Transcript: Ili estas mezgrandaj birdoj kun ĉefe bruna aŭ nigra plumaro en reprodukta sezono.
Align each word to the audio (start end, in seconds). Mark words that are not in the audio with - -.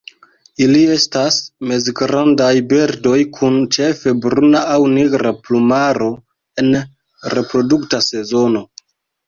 Ili 0.67 0.79
estas 0.93 1.35
mezgrandaj 1.71 2.49
birdoj 2.71 3.19
kun 3.37 3.61
ĉefe 3.77 4.15
bruna 4.25 4.63
aŭ 4.73 4.79
nigra 4.97 5.35
plumaro 5.45 6.11
en 6.65 6.73
reprodukta 7.39 8.05
sezono. 8.11 8.67